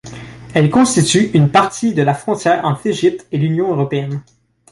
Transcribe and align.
Elle 0.55 0.71
constitue 0.71 1.29
une 1.35 1.51
partie 1.51 1.93
de 1.93 2.01
la 2.01 2.15
frontière 2.15 2.65
entre 2.65 2.81
l'Égypte 2.85 3.27
et 3.31 3.37
l'Union 3.37 3.69
européenne. 3.69 4.23